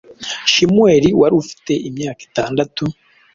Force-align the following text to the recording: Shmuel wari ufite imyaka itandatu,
Shmuel 0.51 1.05
wari 1.19 1.35
ufite 1.41 1.73
imyaka 1.89 2.21
itandatu, 2.27 2.83